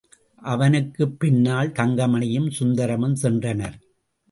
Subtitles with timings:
[0.41, 3.79] அவனுக்குப் பின்னால் தங்கமணியும், சுந்தரமும் சென்றனர்.